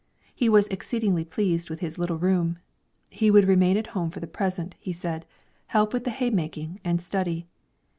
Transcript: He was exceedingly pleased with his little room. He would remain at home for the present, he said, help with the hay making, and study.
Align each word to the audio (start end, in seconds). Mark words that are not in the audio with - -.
He 0.33 0.49
was 0.49 0.65
exceedingly 0.69 1.23
pleased 1.23 1.69
with 1.69 1.79
his 1.79 1.99
little 1.99 2.17
room. 2.17 2.57
He 3.11 3.29
would 3.29 3.47
remain 3.47 3.77
at 3.77 3.85
home 3.93 4.09
for 4.09 4.19
the 4.19 4.25
present, 4.25 4.73
he 4.79 4.93
said, 4.93 5.27
help 5.67 5.93
with 5.93 6.05
the 6.05 6.09
hay 6.09 6.31
making, 6.31 6.79
and 6.83 6.99
study. 6.99 7.45